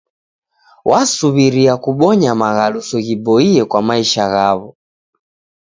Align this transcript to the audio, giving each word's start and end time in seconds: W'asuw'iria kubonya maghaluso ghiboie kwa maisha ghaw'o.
W'asuw'iria 0.89 1.73
kubonya 1.83 2.31
maghaluso 2.41 2.97
ghiboie 3.05 3.61
kwa 3.71 3.79
maisha 3.87 4.23
ghaw'o. 4.33 4.69